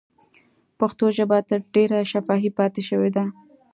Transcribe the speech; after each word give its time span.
پښتو 0.79 1.05
ژبه 1.17 1.37
تر 1.49 1.59
ډېره 1.73 1.99
شفاهي 2.11 2.49
پاتې 2.57 2.81
شوې 2.89 3.09
ده. 3.15 3.25